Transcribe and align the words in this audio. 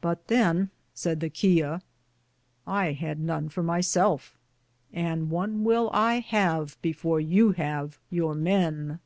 But 0.00 0.26
than 0.26 0.70
said 0.94 1.20
the 1.20 1.30
chial: 1.30 1.80
I 2.66 2.90
had 2.90 3.20
none 3.20 3.48
for 3.48 3.62
my 3.62 3.80
selfe, 3.80 4.36
and 4.92 5.30
one 5.30 5.62
will 5.62 5.90
I 5.92 6.18
have 6.18 6.76
before 6.82 7.20
yow 7.20 7.52
have 7.52 8.00
your 8.10 8.34
men. 8.34 8.98